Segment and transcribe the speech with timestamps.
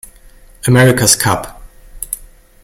[0.67, 1.61] America’s Cup.